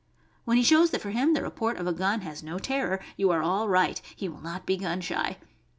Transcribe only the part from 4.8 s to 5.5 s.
shy.